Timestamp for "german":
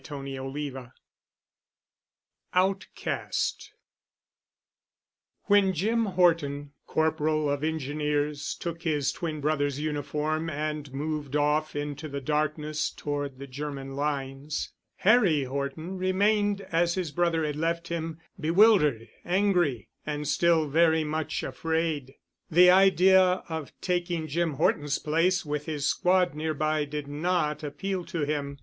13.45-13.95